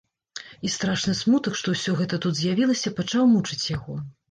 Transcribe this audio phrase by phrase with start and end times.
[0.67, 4.01] І страшны смутак, што ўсё гэта тут з'явілася, пачаў мучыць яго.